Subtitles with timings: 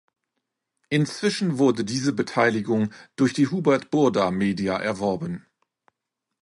[0.89, 5.45] Inzwischen wurde diese Beteiligung durch die Hubert Burda Media erworben.